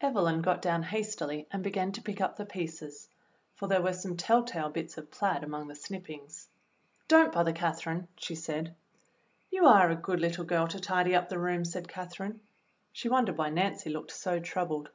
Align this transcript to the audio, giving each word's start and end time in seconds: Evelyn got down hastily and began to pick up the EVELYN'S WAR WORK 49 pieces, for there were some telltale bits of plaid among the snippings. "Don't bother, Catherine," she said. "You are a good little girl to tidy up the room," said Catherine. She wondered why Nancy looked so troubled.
Evelyn 0.00 0.40
got 0.40 0.62
down 0.62 0.84
hastily 0.84 1.48
and 1.50 1.60
began 1.64 1.90
to 1.90 2.00
pick 2.00 2.20
up 2.20 2.36
the 2.36 2.44
EVELYN'S 2.44 2.78
WAR 2.80 2.86
WORK 2.86 2.94
49 2.94 2.94
pieces, 2.94 3.08
for 3.56 3.66
there 3.66 3.82
were 3.82 3.92
some 3.92 4.16
telltale 4.16 4.70
bits 4.70 4.96
of 4.98 5.10
plaid 5.10 5.42
among 5.42 5.66
the 5.66 5.74
snippings. 5.74 6.46
"Don't 7.08 7.32
bother, 7.32 7.52
Catherine," 7.52 8.06
she 8.16 8.36
said. 8.36 8.76
"You 9.50 9.66
are 9.66 9.90
a 9.90 9.96
good 9.96 10.20
little 10.20 10.44
girl 10.44 10.68
to 10.68 10.78
tidy 10.78 11.16
up 11.16 11.28
the 11.28 11.40
room," 11.40 11.64
said 11.64 11.88
Catherine. 11.88 12.38
She 12.92 13.08
wondered 13.08 13.36
why 13.36 13.50
Nancy 13.50 13.90
looked 13.90 14.12
so 14.12 14.38
troubled. 14.38 14.90